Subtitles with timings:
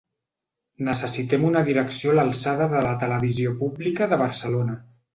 [0.87, 4.85] Necessitem una direcció a l’alçada de la televisió pública de Barcelona!